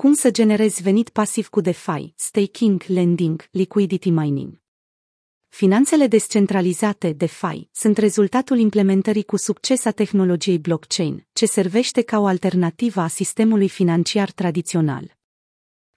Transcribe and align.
Cum 0.00 0.14
să 0.14 0.30
generezi 0.30 0.82
venit 0.82 1.08
pasiv 1.08 1.48
cu 1.48 1.60
DeFi, 1.60 2.12
staking, 2.16 2.82
lending, 2.86 3.48
liquidity 3.50 4.10
mining. 4.10 4.60
Finanțele 5.48 6.06
descentralizate, 6.06 7.12
DeFi, 7.12 7.68
sunt 7.72 7.96
rezultatul 7.96 8.58
implementării 8.58 9.24
cu 9.24 9.36
succes 9.36 9.84
a 9.84 9.90
tehnologiei 9.90 10.58
blockchain, 10.58 11.26
ce 11.32 11.46
servește 11.46 12.02
ca 12.02 12.18
o 12.18 12.26
alternativă 12.26 13.00
a 13.00 13.06
sistemului 13.06 13.68
financiar 13.68 14.30
tradițional. 14.30 15.16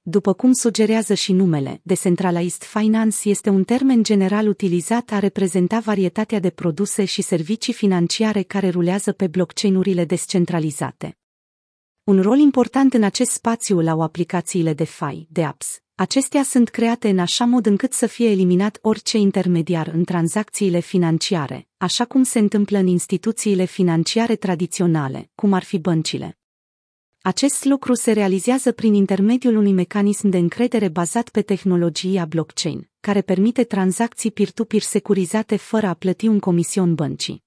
După 0.02 0.34
cum 0.34 0.52
sugerează 0.52 1.14
și 1.14 1.32
numele, 1.32 1.82
Decentralized 1.84 2.64
Finance 2.64 3.30
este 3.30 3.50
un 3.50 3.64
termen 3.64 4.04
general 4.04 4.48
utilizat 4.48 5.12
a 5.12 5.20
reprezenta 5.20 5.80
varietatea 5.80 6.40
de 6.40 6.50
produse 6.50 7.06
și 7.06 7.22
servicii 7.22 7.74
financiare 7.74 8.42
care 8.42 8.70
rulează 8.70 9.12
pe 9.12 9.28
blockchain-urile 9.28 10.06
descentralizate. 10.06 11.21
Un 12.12 12.21
rol 12.21 12.38
important 12.38 12.93
în 12.93 13.04
acest 13.04 13.32
spațiu 13.32 13.77
îl 13.77 13.88
au 13.88 14.02
aplicațiile 14.02 14.73
DeFi, 14.73 15.27
de 15.30 15.44
apps. 15.44 15.82
Acestea 15.95 16.44
sunt 16.44 16.70
create 16.70 17.09
în 17.09 17.20
așa 17.20 17.45
mod 17.45 17.66
încât 17.66 17.94
să 17.94 18.08
fie 18.08 18.30
eliminat 18.30 18.77
orice 18.81 19.17
intermediar 19.17 19.91
în 19.94 20.03
tranzacțiile 20.03 20.80
financiare, 20.80 21.67
așa 21.77 22.05
cum 22.05 22.23
se 22.23 22.39
întâmplă 22.39 22.77
în 22.77 22.88
instituțiile 22.88 23.66
financiare 23.66 24.36
tradiționale, 24.36 25.30
cum 25.36 25.53
ar 25.53 25.63
fi 25.63 25.77
băncile. 25.77 26.38
Acest 27.22 27.66
lucru 27.66 27.94
se 27.94 28.12
realizează 28.12 28.72
prin 28.72 28.94
intermediul 28.94 29.55
unui 29.55 29.73
mecanism 29.73 30.28
de 30.28 30.38
încredere 30.38 30.88
bazat 30.88 31.30
pe 31.30 31.41
tehnologia 31.41 32.25
blockchain, 32.25 32.89
care 33.00 33.22
permite 33.22 33.64
tranzacții 33.64 34.31
peer-to-peer 34.31 34.81
securizate 34.81 35.55
fără 35.55 35.88
a 35.88 35.94
plăti 35.94 36.28
un 36.28 36.39
comision 36.39 36.95
băncii. 36.95 37.44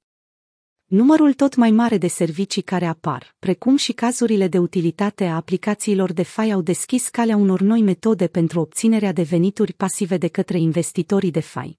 Numărul 0.94 1.32
tot 1.32 1.54
mai 1.54 1.70
mare 1.70 1.98
de 1.98 2.06
servicii 2.06 2.62
care 2.62 2.86
apar, 2.86 3.34
precum 3.38 3.76
și 3.76 3.92
cazurile 3.92 4.48
de 4.48 4.58
utilitate 4.58 5.24
a 5.24 5.34
aplicațiilor 5.34 6.12
de 6.12 6.22
FI 6.22 6.52
au 6.52 6.62
deschis 6.62 7.08
calea 7.08 7.36
unor 7.36 7.60
noi 7.60 7.82
metode 7.82 8.26
pentru 8.26 8.60
obținerea 8.60 9.12
de 9.12 9.22
venituri 9.22 9.72
pasive 9.72 10.16
de 10.16 10.28
către 10.28 10.58
investitorii 10.58 11.30
de 11.30 11.40
FI. 11.40 11.78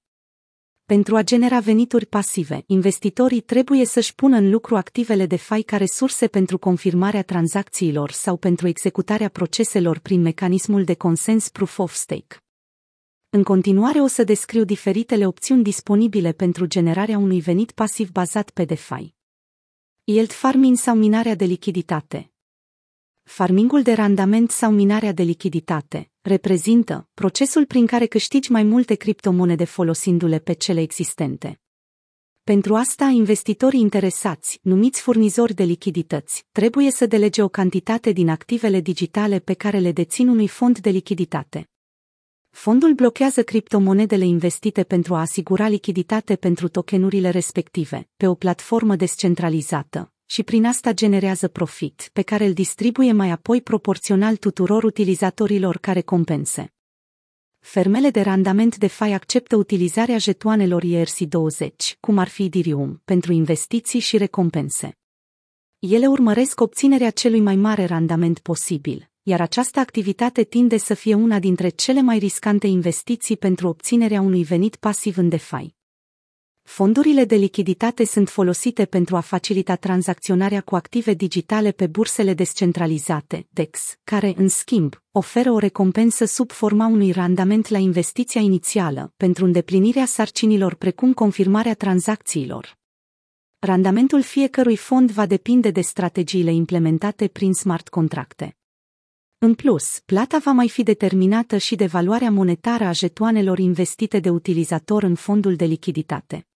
Pentru 0.86 1.16
a 1.16 1.22
genera 1.22 1.60
venituri 1.60 2.06
pasive, 2.06 2.64
investitorii 2.66 3.42
trebuie 3.42 3.86
să-și 3.86 4.16
pună 4.16 4.38
în 4.38 4.50
lucru 4.50 4.76
activele 4.76 5.26
de 5.26 5.36
fai 5.36 5.62
ca 5.62 5.78
resurse 5.78 6.28
pentru 6.28 6.58
confirmarea 6.58 7.24
tranzacțiilor 7.24 8.12
sau 8.12 8.38
pentru 8.38 8.68
executarea 8.68 9.30
proceselor 9.30 10.00
prin 10.00 10.22
mecanismul 10.22 10.84
de 10.84 10.94
consens 10.94 11.50
Proof 11.50 11.80
of 11.80 11.94
Stake. 11.94 12.45
În 13.36 13.44
continuare 13.44 14.02
o 14.02 14.08
să 14.08 14.24
descriu 14.24 14.64
diferitele 14.64 15.28
opțiuni 15.28 15.64
disponibile 15.64 16.32
pentru 16.32 16.66
generarea 16.66 17.18
unui 17.18 17.40
venit 17.40 17.72
pasiv 17.72 18.12
bazat 18.12 18.50
pe 18.50 18.66
DeFi. 18.66 19.14
Yield 20.04 20.32
farming 20.32 20.78
sau 20.78 20.96
minarea 20.96 21.36
de 21.36 21.46
lichiditate. 21.46 22.32
Farmingul 23.24 23.82
de 23.82 23.94
randament 23.94 24.52
sau 24.52 24.72
minarea 24.72 25.12
de 25.12 25.24
lichiditate 25.24 26.12
reprezintă 26.22 27.10
procesul 27.14 27.66
prin 27.66 27.86
care 27.86 28.06
câștigi 28.06 28.52
mai 28.52 28.64
multe 28.64 28.96
criptomonede 28.96 29.64
folosindu-le 29.64 30.40
pe 30.40 30.54
cele 30.54 30.82
existente. 30.82 31.60
Pentru 32.44 32.76
asta, 32.76 33.06
investitorii 33.06 33.80
interesați, 33.80 34.60
numiți 34.62 35.02
furnizori 35.02 35.54
de 35.54 35.64
lichidități, 35.64 36.46
trebuie 36.52 36.92
să 36.92 37.06
delege 37.06 37.42
o 37.42 37.48
cantitate 37.48 38.12
din 38.12 38.30
activele 38.30 38.80
digitale 38.80 39.40
pe 39.40 39.54
care 39.54 39.80
le 39.80 39.92
dețin 39.92 40.28
unui 40.28 40.48
fond 40.48 40.80
de 40.80 40.90
lichiditate. 40.90 41.70
Fondul 42.56 42.94
blochează 42.94 43.44
criptomonedele 43.44 44.26
investite 44.26 44.84
pentru 44.84 45.16
a 45.16 45.20
asigura 45.20 45.68
lichiditate 45.68 46.36
pentru 46.36 46.68
tokenurile 46.68 47.30
respective, 47.30 48.10
pe 48.18 48.28
o 48.28 48.34
platformă 48.34 48.96
descentralizată, 48.96 50.12
și 50.26 50.44
prin 50.44 50.66
asta 50.66 50.94
generează 50.94 51.48
profit, 51.48 52.10
pe 52.14 52.22
care 52.22 52.46
îl 52.46 52.54
distribuie 52.54 53.12
mai 53.12 53.30
apoi 53.30 53.62
proporțional 53.62 54.36
tuturor 54.36 54.84
utilizatorilor 54.84 55.78
care 55.78 56.02
compense. 56.02 56.74
Fermele 57.60 58.10
de 58.10 58.22
randament 58.22 58.78
de 58.78 58.88
fai 58.88 59.14
acceptă 59.14 59.56
utilizarea 59.56 60.18
jetoanelor 60.18 60.84
ERC20, 60.84 62.00
cum 62.00 62.18
ar 62.18 62.28
fi 62.28 62.44
Ethereum, 62.44 63.02
pentru 63.06 63.32
investiții 63.34 64.00
și 64.00 64.18
recompense. 64.18 64.98
Ele 65.80 66.08
urmăresc 66.08 66.62
obținerea 66.62 67.10
celui 67.10 67.42
mai 67.42 67.56
mare 67.56 67.86
randament 67.86 68.40
posibil, 68.40 69.10
iar 69.28 69.42
această 69.42 69.80
activitate 69.80 70.44
tinde 70.44 70.78
să 70.78 70.94
fie 70.94 71.14
una 71.14 71.40
dintre 71.40 71.70
cele 71.70 72.02
mai 72.02 72.18
riscante 72.18 72.68
investiții 72.68 73.38
pentru 73.38 73.68
obținerea 73.68 74.22
unui 74.22 74.44
venit 74.44 74.76
pasiv 74.76 75.18
în 75.18 75.30
DeFi. 75.30 75.76
Fondurile 76.62 77.26
de 77.26 77.36
lichiditate 77.36 78.06
sunt 78.06 78.30
folosite 78.30 78.86
pentru 78.86 79.16
a 79.16 79.20
facilita 79.20 79.76
tranzacționarea 79.76 80.62
cu 80.62 80.76
active 80.76 81.14
digitale 81.14 81.72
pe 81.72 81.88
bursele 81.88 82.34
descentralizate, 82.34 83.48
DEX, 83.50 83.98
care, 84.04 84.34
în 84.38 84.48
schimb, 84.48 85.02
oferă 85.12 85.52
o 85.52 85.58
recompensă 85.58 86.26
sub 86.26 86.52
forma 86.52 86.88
unui 86.88 87.12
randament 87.12 87.68
la 87.68 87.78
investiția 87.78 88.42
inițială, 88.42 89.14
pentru 89.18 89.46
îndeplinirea 89.46 90.06
sarcinilor 90.06 90.74
precum 90.76 91.14
confirmarea 91.14 91.74
tranzacțiilor. 91.74 92.78
Randamentul 93.60 94.22
fiecărui 94.22 94.78
fond 94.78 95.12
va 95.12 95.26
depinde 95.26 95.72
de 95.72 95.82
strategiile 95.82 96.54
implementate 96.54 97.28
prin 97.28 97.54
smart 97.54 97.90
contracte. 97.90 98.58
În 99.38 99.54
plus, 99.54 100.00
plata 100.06 100.38
va 100.38 100.52
mai 100.52 100.70
fi 100.70 100.84
determinată 100.84 101.58
și 101.58 101.76
de 101.76 101.86
valoarea 101.86 102.32
monetară 102.32 102.84
a 102.84 102.92
jetoanelor 102.92 103.60
investite 103.60 104.20
de 104.20 104.30
utilizator 104.30 105.04
în 105.04 105.16
fondul 105.16 105.56
de 105.56 105.66
lichiditate. 105.66 106.48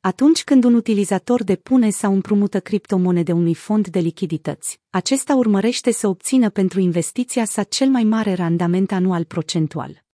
Atunci 0.00 0.44
când 0.44 0.64
un 0.64 0.74
utilizator 0.74 1.42
depune 1.42 1.90
sau 1.90 2.12
împrumută 2.12 2.60
criptomonede 2.60 3.32
unui 3.32 3.54
fond 3.54 3.88
de 3.88 3.98
lichidități, 3.98 4.80
acesta 4.90 5.34
urmărește 5.34 5.90
să 5.90 6.08
obțină 6.08 6.50
pentru 6.50 6.80
investiția 6.80 7.44
sa 7.44 7.62
cel 7.62 7.88
mai 7.88 8.04
mare 8.04 8.34
randament 8.34 8.92
anual 8.92 9.24
procentual. 9.24 10.04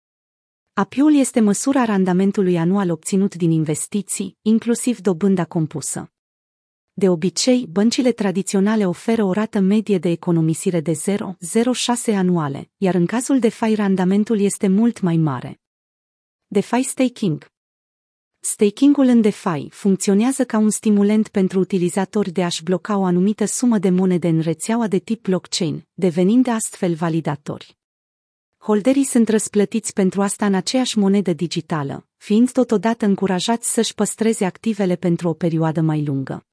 API-ul 0.73 1.15
este 1.15 1.41
măsura 1.41 1.85
randamentului 1.85 2.57
anual 2.57 2.91
obținut 2.91 3.35
din 3.35 3.51
investiții, 3.51 4.37
inclusiv 4.43 5.01
dobânda 5.01 5.45
compusă. 5.45 6.11
De 6.99 7.09
obicei, 7.09 7.67
băncile 7.67 8.13
tradiționale 8.13 8.87
oferă 8.87 9.25
o 9.25 9.33
rată 9.33 9.61
medie 9.61 9.99
de 9.99 10.09
economisire 10.09 10.81
de 10.81 10.93
0,06 10.93 12.15
anuale, 12.15 12.71
iar 12.77 12.95
în 12.95 13.07
cazul 13.07 13.39
de 13.39 13.49
FI 13.49 13.75
randamentul 13.75 14.41
este 14.41 14.69
mult 14.69 15.01
mai 15.01 15.17
mare. 15.17 15.61
DeFi 16.47 16.83
Staking 16.83 17.47
Stakingul 18.41 19.05
în 19.05 19.21
DeFi 19.21 19.69
funcționează 19.71 20.45
ca 20.45 20.59
un 20.59 20.71
stimulent 20.71 21.29
pentru 21.29 21.59
utilizatori 21.59 22.31
de 22.31 22.45
a-și 22.45 22.63
bloca 22.63 22.97
o 22.97 23.05
anumită 23.05 23.45
sumă 23.45 23.79
de 23.79 23.91
monede 23.91 24.29
în 24.29 24.41
rețeaua 24.41 24.89
de 24.89 24.99
tip 24.99 25.23
blockchain, 25.23 25.87
devenind 25.95 26.47
astfel 26.47 26.95
validatori. 26.95 27.77
Holderii 28.59 29.05
sunt 29.05 29.29
răsplătiți 29.29 29.93
pentru 29.93 30.23
asta 30.23 30.47
în 30.47 30.55
aceeași 30.55 30.99
monedă 30.99 31.33
digitală, 31.33 32.07
fiind 32.17 32.53
totodată 32.53 33.05
încurajați 33.05 33.73
să-și 33.73 33.95
păstreze 33.95 34.45
activele 34.45 34.97
pentru 34.97 35.29
o 35.29 35.33
perioadă 35.33 35.81
mai 35.81 36.05
lungă. 36.05 36.47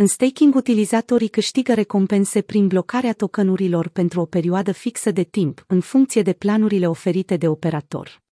În 0.00 0.06
staking, 0.06 0.54
utilizatorii 0.54 1.28
câștigă 1.28 1.74
recompense 1.74 2.40
prin 2.40 2.66
blocarea 2.66 3.12
tokenurilor 3.12 3.88
pentru 3.88 4.20
o 4.20 4.24
perioadă 4.24 4.72
fixă 4.72 5.10
de 5.10 5.22
timp, 5.22 5.64
în 5.66 5.80
funcție 5.80 6.22
de 6.22 6.32
planurile 6.32 6.88
oferite 6.88 7.36
de 7.36 7.48
operator. 7.48 8.22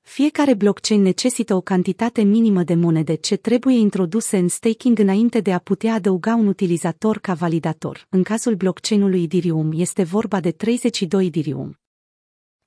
Fiecare 0.00 0.54
blockchain 0.54 1.02
necesită 1.02 1.54
o 1.54 1.60
cantitate 1.60 2.22
minimă 2.22 2.62
de 2.62 2.74
monede 2.74 3.14
ce 3.14 3.36
trebuie 3.36 3.78
introduse 3.78 4.36
în 4.36 4.48
staking 4.48 4.98
înainte 4.98 5.40
de 5.40 5.52
a 5.52 5.58
putea 5.58 5.94
adăuga 5.94 6.34
un 6.34 6.46
utilizator 6.46 7.18
ca 7.18 7.34
validator. 7.34 8.06
În 8.08 8.22
cazul 8.22 8.54
blockchain-ului 8.54 9.22
Ethereum 9.22 9.72
este 9.74 10.02
vorba 10.02 10.40
de 10.40 10.50
32 10.50 11.26
Ethereum. 11.26 11.78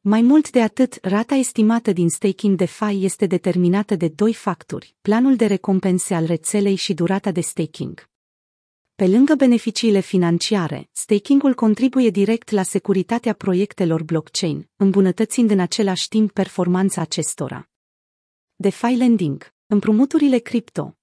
Mai 0.02 0.22
mult 0.22 0.50
de 0.50 0.62
atât, 0.62 0.98
rata 1.02 1.36
estimată 1.36 1.92
din 1.92 2.10
staking 2.10 2.56
DeFi 2.56 3.04
este 3.04 3.26
determinată 3.26 3.96
de 3.96 4.08
doi 4.08 4.34
factori, 4.34 4.96
planul 5.02 5.36
de 5.36 5.46
recompense 5.46 6.14
al 6.14 6.26
rețelei 6.26 6.76
și 6.76 6.94
durata 6.94 7.32
de 7.32 7.42
staking. 7.42 8.09
Pe 9.00 9.08
lângă 9.08 9.36
beneficiile 9.36 10.00
financiare, 10.00 10.90
staking-ul 10.92 11.54
contribuie 11.54 12.10
direct 12.10 12.50
la 12.50 12.64
securitatea 12.64 13.34
proiectelor 13.34 14.04
blockchain, 14.04 14.70
îmbunătățind 14.76 15.50
în 15.50 15.60
același 15.60 16.08
timp 16.08 16.32
performanța 16.32 17.02
acestora. 17.02 17.70
DeFi 18.56 18.96
Lending, 18.96 19.54
împrumuturile 19.68 20.38
cripto. 20.38 20.98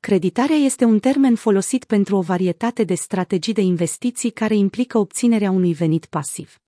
Creditarea 0.00 0.56
este 0.56 0.84
un 0.84 0.98
termen 0.98 1.34
folosit 1.34 1.84
pentru 1.84 2.16
o 2.16 2.20
varietate 2.20 2.84
de 2.84 2.94
strategii 2.94 3.52
de 3.52 3.62
investiții 3.62 4.30
care 4.30 4.56
implică 4.56 4.98
obținerea 4.98 5.50
unui 5.50 5.72
venit 5.72 6.06
pasiv. 6.06 6.58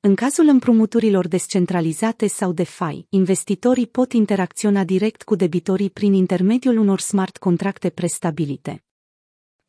În 0.00 0.14
cazul 0.14 0.46
împrumuturilor 0.48 1.28
descentralizate 1.28 2.26
sau 2.26 2.52
DeFi, 2.52 3.06
investitorii 3.08 3.86
pot 3.86 4.12
interacționa 4.12 4.84
direct 4.84 5.22
cu 5.22 5.34
debitorii 5.34 5.90
prin 5.90 6.12
intermediul 6.12 6.76
unor 6.76 7.00
smart 7.00 7.36
contracte 7.36 7.90
prestabilite. 7.90 8.84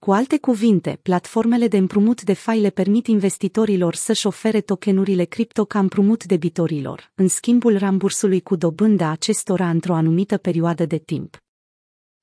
Cu 0.04 0.12
alte 0.12 0.38
cuvinte, 0.38 1.00
platformele 1.02 1.68
de 1.68 1.78
împrumut 1.78 2.24
de 2.24 2.34
fai 2.34 2.60
le 2.60 2.70
permit 2.70 3.08
investitorilor 3.08 3.96
să-și 3.96 4.28
ofere 4.28 4.62
tokenurile 4.62 5.24
cripto 5.24 5.66
ca 5.66 5.80
împrumut 5.80 6.26
debitorilor, 6.26 7.12
în 7.16 7.28
schimbul 7.28 7.78
rambursului 7.78 8.42
cu 8.42 8.56
dobânda 8.56 9.10
acestora 9.10 9.70
într-o 9.70 9.94
anumită 9.94 10.38
perioadă 10.38 10.86
de 10.86 10.98
timp. 10.98 11.38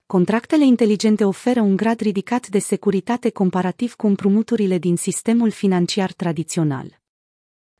Contractele 0.06 0.66
inteligente 0.66 1.24
oferă 1.24 1.60
un 1.60 1.76
grad 1.76 2.00
ridicat 2.00 2.48
de 2.48 2.58
securitate 2.58 3.30
comparativ 3.30 3.94
cu 3.94 4.06
împrumuturile 4.06 4.78
din 4.78 4.96
sistemul 4.96 5.50
financiar 5.50 6.12
tradițional. 6.12 7.00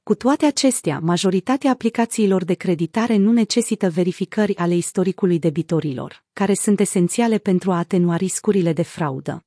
Cu 0.02 0.14
toate 0.14 0.46
acestea, 0.46 0.98
majoritatea 0.98 1.70
aplicațiilor 1.70 2.44
de 2.44 2.54
creditare 2.54 3.16
nu 3.16 3.32
necesită 3.32 3.90
verificări 3.90 4.56
ale 4.56 4.74
istoricului 4.74 5.38
debitorilor, 5.38 6.24
care 6.32 6.54
sunt 6.54 6.80
esențiale 6.80 7.38
pentru 7.38 7.72
a 7.72 7.78
atenua 7.78 8.16
riscurile 8.16 8.72
de 8.72 8.82
fraudă. 8.82 9.44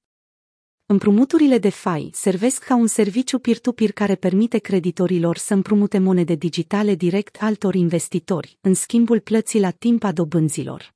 Împrumuturile 0.85 1.57
de 1.57 1.69
FI 1.69 2.09
servesc 2.11 2.63
ca 2.63 2.75
un 2.75 2.87
serviciu 2.87 3.39
peer-to-peer 3.39 3.91
care 3.91 4.15
permite 4.15 4.57
creditorilor 4.57 5.37
să 5.37 5.53
împrumute 5.53 5.99
monede 5.99 6.35
digitale 6.35 6.95
direct 6.95 7.37
altor 7.39 7.75
investitori, 7.75 8.57
în 8.61 8.73
schimbul 8.73 9.19
plății 9.19 9.59
la 9.59 9.69
timp 9.69 10.03
a 10.03 10.11
dobânzilor. 10.11 10.93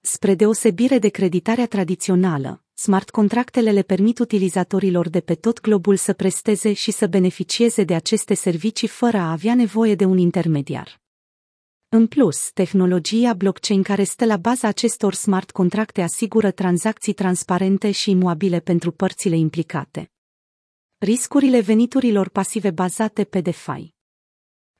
Spre 0.00 0.34
deosebire 0.34 0.98
de 0.98 1.08
creditarea 1.08 1.66
tradițională, 1.66 2.62
smart 2.74 3.10
contractele 3.10 3.70
le 3.70 3.82
permit 3.82 4.18
utilizatorilor 4.18 5.08
de 5.08 5.20
pe 5.20 5.34
tot 5.34 5.60
globul 5.60 5.96
să 5.96 6.12
presteze 6.12 6.72
și 6.72 6.90
să 6.90 7.06
beneficieze 7.06 7.84
de 7.84 7.94
aceste 7.94 8.34
servicii 8.34 8.88
fără 8.88 9.16
a 9.16 9.30
avea 9.30 9.54
nevoie 9.54 9.94
de 9.94 10.04
un 10.04 10.18
intermediar. 10.18 10.97
În 11.90 12.06
plus, 12.06 12.50
tehnologia 12.54 13.34
blockchain 13.34 13.82
care 13.82 14.04
stă 14.04 14.24
la 14.24 14.36
baza 14.36 14.68
acestor 14.68 15.14
smart 15.14 15.50
contracte 15.50 16.02
asigură 16.02 16.50
tranzacții 16.50 17.12
transparente 17.12 17.90
și 17.90 18.10
imobile 18.10 18.60
pentru 18.60 18.92
părțile 18.92 19.36
implicate. 19.36 20.10
Riscurile 20.98 21.60
veniturilor 21.60 22.28
pasive 22.28 22.70
bazate 22.70 23.24
pe 23.24 23.40
DeFi 23.40 23.94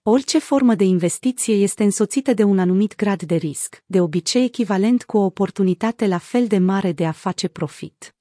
Orice 0.02 0.38
formă 0.38 0.74
de 0.74 0.84
investiție 0.84 1.54
este 1.54 1.84
însoțită 1.84 2.34
de 2.34 2.42
un 2.42 2.58
anumit 2.58 2.96
grad 2.96 3.22
de 3.22 3.34
risc, 3.34 3.82
de 3.86 4.00
obicei 4.00 4.44
echivalent 4.44 5.04
cu 5.04 5.16
o 5.16 5.24
oportunitate 5.24 6.06
la 6.06 6.18
fel 6.18 6.46
de 6.46 6.58
mare 6.58 6.92
de 6.92 7.06
a 7.06 7.12
face 7.12 7.48
profit. 7.48 8.17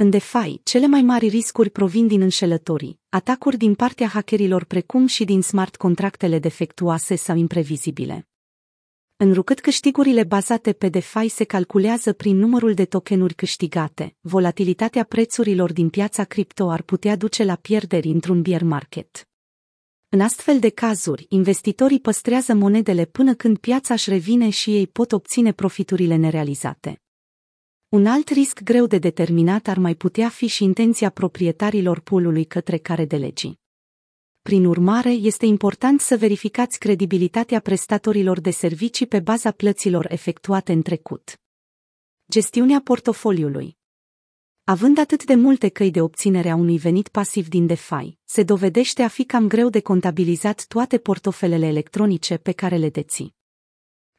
În 0.00 0.10
DeFi, 0.10 0.60
cele 0.62 0.86
mai 0.86 1.02
mari 1.02 1.28
riscuri 1.28 1.70
provin 1.70 2.06
din 2.06 2.20
înșelătorii, 2.20 3.00
atacuri 3.08 3.56
din 3.56 3.74
partea 3.74 4.06
hackerilor 4.06 4.64
precum 4.64 5.06
și 5.06 5.24
din 5.24 5.42
smart 5.42 5.76
contractele 5.76 6.38
defectuoase 6.38 7.16
sau 7.16 7.36
imprevizibile. 7.36 8.28
Înrucât 9.16 9.60
câștigurile 9.60 10.24
bazate 10.24 10.72
pe 10.72 10.88
DeFi 10.88 11.28
se 11.28 11.44
calculează 11.44 12.12
prin 12.12 12.36
numărul 12.36 12.74
de 12.74 12.84
tokenuri 12.84 13.34
câștigate, 13.34 14.16
volatilitatea 14.20 15.04
prețurilor 15.04 15.72
din 15.72 15.88
piața 15.88 16.24
cripto 16.24 16.70
ar 16.70 16.82
putea 16.82 17.16
duce 17.16 17.44
la 17.44 17.54
pierderi 17.56 18.08
într-un 18.08 18.42
bear 18.42 18.62
market. 18.62 19.28
În 20.08 20.20
astfel 20.20 20.58
de 20.58 20.68
cazuri, 20.68 21.26
investitorii 21.28 22.00
păstrează 22.00 22.54
monedele 22.54 23.04
până 23.04 23.34
când 23.34 23.58
piața 23.58 23.94
își 23.94 24.10
revine 24.10 24.50
și 24.50 24.74
ei 24.74 24.86
pot 24.86 25.12
obține 25.12 25.52
profiturile 25.52 26.16
nerealizate. 26.16 27.02
Un 27.88 28.06
alt 28.06 28.28
risc 28.28 28.60
greu 28.62 28.86
de 28.86 28.98
determinat 28.98 29.66
ar 29.66 29.78
mai 29.78 29.94
putea 29.94 30.28
fi 30.28 30.46
și 30.46 30.64
intenția 30.64 31.10
proprietarilor 31.10 32.00
poolului 32.00 32.44
către 32.44 32.76
care 32.76 33.04
delegii. 33.04 33.60
Prin 34.42 34.64
urmare, 34.64 35.10
este 35.10 35.46
important 35.46 36.00
să 36.00 36.16
verificați 36.16 36.78
credibilitatea 36.78 37.60
prestatorilor 37.60 38.40
de 38.40 38.50
servicii 38.50 39.06
pe 39.06 39.20
baza 39.20 39.50
plăților 39.50 40.06
efectuate 40.08 40.72
în 40.72 40.82
trecut. 40.82 41.40
Gestiunea 42.30 42.80
portofoliului 42.84 43.76
Având 44.64 44.98
atât 44.98 45.24
de 45.24 45.34
multe 45.34 45.68
căi 45.68 45.90
de 45.90 46.00
obținere 46.00 46.50
a 46.50 46.54
unui 46.54 46.78
venit 46.78 47.08
pasiv 47.08 47.48
din 47.48 47.66
DeFi, 47.66 48.18
se 48.24 48.42
dovedește 48.42 49.02
a 49.02 49.08
fi 49.08 49.24
cam 49.24 49.48
greu 49.48 49.68
de 49.68 49.80
contabilizat 49.80 50.64
toate 50.66 50.98
portofelele 50.98 51.66
electronice 51.66 52.36
pe 52.36 52.52
care 52.52 52.76
le 52.76 52.90
deții. 52.90 53.37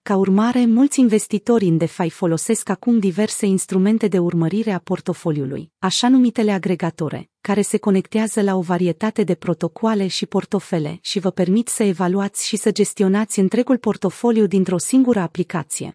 Ca 0.02 0.16
urmare, 0.16 0.66
mulți 0.66 1.00
investitori 1.00 1.66
în 1.66 1.78
DeFi 1.78 2.10
folosesc 2.10 2.70
acum 2.70 3.00
diverse 3.00 3.46
instrumente 3.46 4.08
de 4.08 4.20
urmărire 4.20 4.72
a 4.72 4.80
portofoliului, 4.80 5.72
așa 5.80 6.10
numitele 6.10 6.52
agregatore, 6.52 7.30
care 7.42 7.62
se 7.62 7.78
conectează 7.78 8.42
la 8.42 8.56
o 8.56 8.62
varietate 8.62 9.24
de 9.24 9.36
protocoale 9.36 10.08
și 10.08 10.26
portofele 10.26 10.98
și 11.02 11.20
vă 11.20 11.30
permit 11.32 11.68
să 11.68 11.84
evaluați 11.84 12.48
și 12.48 12.58
să 12.58 12.72
gestionați 12.72 13.40
întregul 13.40 13.78
portofoliu 13.78 14.46
dintr-o 14.46 14.78
singură 14.78 15.20
aplicație. 15.20 15.94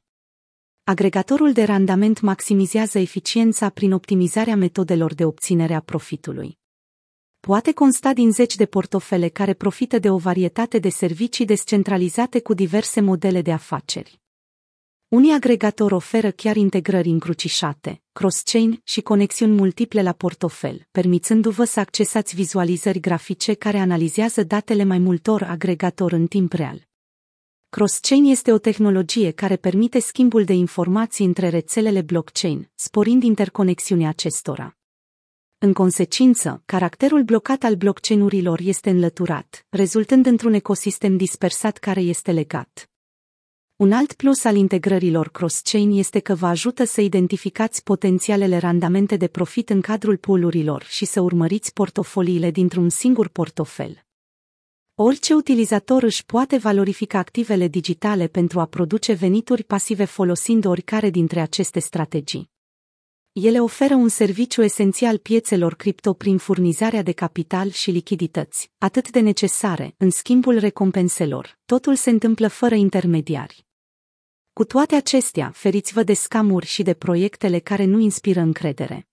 Agregatorul 0.85 1.53
de 1.53 1.65
randament 1.65 2.21
maximizează 2.21 2.99
eficiența 2.99 3.69
prin 3.69 3.93
optimizarea 3.93 4.57
metodelor 4.57 5.15
de 5.15 5.25
obținere 5.25 5.75
a 5.75 5.81
profitului. 5.81 6.59
Poate 7.47 7.73
consta 7.73 8.13
din 8.13 8.33
zeci 8.33 8.57
de 8.57 8.67
portofele 8.67 9.29
care 9.29 9.55
profită 9.55 9.99
de 9.99 10.11
o 10.11 10.17
varietate 10.17 10.79
de 10.79 10.89
servicii 10.89 11.45
descentralizate 11.45 12.41
cu 12.41 12.55
diverse 12.55 13.01
modele 13.01 13.43
de 13.43 13.53
afaceri. 13.53 14.21
Unii 15.09 15.33
agregatori 15.33 15.95
oferă 15.95 16.31
chiar 16.31 16.57
integrări 16.57 17.09
încrucișate, 17.09 18.03
cross-chain 18.13 18.81
și 18.85 19.01
conexiuni 19.01 19.53
multiple 19.53 20.03
la 20.03 20.13
portofel, 20.13 20.87
permițându-vă 20.91 21.65
să 21.65 21.81
accesați 21.81 22.35
vizualizări 22.35 23.01
grafice 23.01 23.55
care 23.55 23.79
analizează 23.79 24.43
datele 24.43 24.85
mai 24.85 24.99
multor 24.99 25.43
agregatori 25.43 26.15
în 26.15 26.27
timp 26.27 26.53
real. 26.53 26.89
Cross-chain 27.69 28.25
este 28.25 28.53
o 28.53 28.59
tehnologie 28.59 29.31
care 29.31 29.57
permite 29.57 29.99
schimbul 29.99 30.45
de 30.45 30.53
informații 30.53 31.25
între 31.25 31.49
rețelele 31.49 32.03
blockchain, 32.03 32.71
sporind 32.75 33.23
interconexiunea 33.23 34.09
acestora. 34.09 34.77
În 35.65 35.73
consecință, 35.73 36.63
caracterul 36.65 37.23
blocat 37.23 37.63
al 37.63 37.75
blockchain-urilor 37.75 38.61
este 38.63 38.91
înlăturat, 38.91 39.67
rezultând 39.69 40.27
într-un 40.27 40.53
ecosistem 40.53 41.17
dispersat 41.17 41.79
care 41.79 42.01
este 42.01 42.33
legat. 42.33 42.91
Un 43.77 43.93
alt 43.93 44.13
plus 44.13 44.45
al 44.45 44.57
integrărilor 44.57 45.29
cross-chain 45.29 45.91
este 45.91 46.19
că 46.19 46.35
vă 46.35 46.47
ajută 46.47 46.85
să 46.85 47.01
identificați 47.01 47.83
potențialele 47.83 48.59
randamente 48.59 49.17
de 49.17 49.27
profit 49.27 49.71
în 49.71 49.81
cadrul 49.81 50.17
poolurilor 50.17 50.83
și 50.83 51.05
să 51.05 51.21
urmăriți 51.21 51.73
portofoliile 51.73 52.51
dintr-un 52.51 52.89
singur 52.89 53.29
portofel. 53.29 54.05
Orice 54.95 55.35
utilizator 55.35 56.03
își 56.03 56.27
poate 56.27 56.57
valorifica 56.57 57.19
activele 57.19 57.69
digitale 57.69 58.27
pentru 58.27 58.61
a 58.61 58.67
produce 58.67 59.13
venituri 59.13 59.65
pasive 59.65 60.05
folosind 60.05 60.65
oricare 60.65 61.11
dintre 61.11 61.41
aceste 61.41 61.81
strategii. 61.81 62.53
Ele 63.43 63.61
oferă 63.61 63.95
un 63.95 64.09
serviciu 64.09 64.63
esențial 64.63 65.19
piețelor 65.19 65.75
cripto 65.75 66.13
prin 66.13 66.39
furnizarea 66.39 67.03
de 67.03 67.13
capital 67.13 67.71
și 67.71 67.91
lichidități, 67.91 68.71
atât 68.79 69.11
de 69.11 69.21
necesare, 69.21 69.95
în 69.97 70.11
schimbul 70.11 70.59
recompenselor. 70.59 71.59
Totul 71.65 71.95
se 71.95 72.11
întâmplă 72.11 72.49
fără 72.49 72.75
intermediari. 72.75 73.67
Cu 74.53 74.65
toate 74.65 74.95
acestea, 74.95 75.51
feriți-vă 75.55 76.03
de 76.03 76.13
scamuri 76.13 76.67
și 76.67 76.83
de 76.83 76.95
proiectele 76.95 77.59
care 77.59 77.85
nu 77.85 77.99
inspiră 77.99 78.41
încredere. 78.41 79.09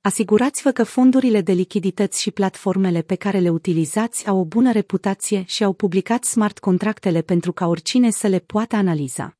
Asigurați-vă 0.00 0.70
că 0.70 0.84
fondurile 0.84 1.40
de 1.40 1.52
lichidități 1.52 2.20
și 2.20 2.30
platformele 2.30 3.02
pe 3.02 3.14
care 3.14 3.38
le 3.38 3.50
utilizați 3.50 4.26
au 4.26 4.38
o 4.38 4.44
bună 4.44 4.72
reputație 4.72 5.44
și 5.46 5.64
au 5.64 5.72
publicat 5.72 6.24
smart 6.24 6.58
contractele 6.58 7.22
pentru 7.22 7.52
ca 7.52 7.66
oricine 7.66 8.10
să 8.10 8.26
le 8.26 8.38
poată 8.38 8.76
analiza. 8.76 9.38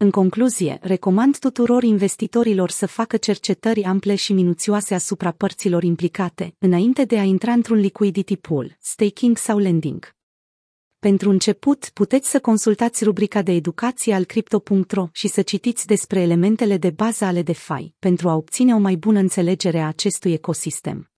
În 0.00 0.10
concluzie, 0.10 0.78
recomand 0.82 1.38
tuturor 1.38 1.82
investitorilor 1.82 2.70
să 2.70 2.86
facă 2.86 3.16
cercetări 3.16 3.84
ample 3.84 4.14
și 4.14 4.32
minuțioase 4.32 4.94
asupra 4.94 5.30
părților 5.30 5.82
implicate, 5.82 6.54
înainte 6.58 7.04
de 7.04 7.18
a 7.18 7.22
intra 7.22 7.52
într-un 7.52 7.76
liquidity 7.76 8.36
pool, 8.36 8.76
staking 8.80 9.36
sau 9.36 9.58
lending. 9.58 10.14
Pentru 10.98 11.30
început, 11.30 11.90
puteți 11.94 12.30
să 12.30 12.40
consultați 12.40 13.04
rubrica 13.04 13.42
de 13.42 13.52
educație 13.52 14.14
al 14.14 14.24
Crypto.ro 14.24 15.08
și 15.12 15.28
să 15.28 15.42
citiți 15.42 15.86
despre 15.86 16.20
elementele 16.20 16.76
de 16.76 16.90
bază 16.90 17.24
ale 17.24 17.42
DeFi, 17.42 17.94
pentru 17.98 18.28
a 18.28 18.34
obține 18.34 18.74
o 18.74 18.78
mai 18.78 18.96
bună 18.96 19.18
înțelegere 19.18 19.78
a 19.78 19.86
acestui 19.86 20.32
ecosistem. 20.32 21.10